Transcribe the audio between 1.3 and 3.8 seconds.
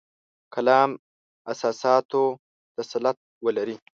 اساساتو تسلط ولري.